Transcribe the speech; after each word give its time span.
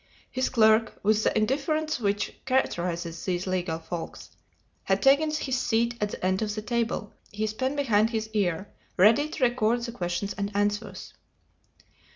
His 0.31 0.49
clerk, 0.49 0.97
with 1.03 1.23
the 1.23 1.37
indifference 1.37 1.99
which 1.99 2.33
characterizes 2.45 3.23
these 3.23 3.45
legal 3.45 3.77
folks, 3.77 4.31
had 4.85 4.99
taken 4.99 5.29
his 5.29 5.59
seat 5.59 5.93
at 6.01 6.09
the 6.09 6.25
end 6.25 6.41
of 6.41 6.55
the 6.55 6.61
table, 6.63 7.13
his 7.31 7.53
pen 7.53 7.75
behind 7.75 8.09
his 8.09 8.27
ear, 8.33 8.67
ready 8.97 9.29
to 9.29 9.43
record 9.43 9.83
the 9.83 9.91
questions 9.91 10.33
and 10.33 10.49
answers. 10.55 11.13